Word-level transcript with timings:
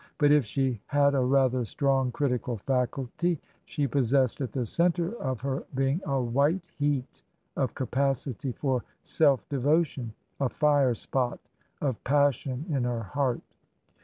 But 0.17 0.31
if 0.31 0.45
she 0.47 0.81
had 0.87 1.13
a 1.13 1.19
rather 1.21 1.63
strong 1.63 2.11
critical 2.11 2.57
faculty, 2.57 3.39
she 3.65 3.87
pos 3.87 4.11
sessed 4.11 4.41
at 4.41 4.51
the 4.51 4.65
centre 4.65 5.13
of 5.21 5.41
her 5.41 5.63
being 5.75 6.01
a 6.07 6.19
white 6.19 6.71
heat 6.79 7.21
of 7.55 7.75
capacity 7.75 8.51
for 8.51 8.83
self 9.03 9.47
devotion— 9.47 10.13
a 10.41 10.49
fire 10.49 10.95
spot 10.95 11.51
of 11.81 12.03
passion 12.03 12.65
in 12.67 12.83
her 12.83 13.03
heart. 13.03 13.41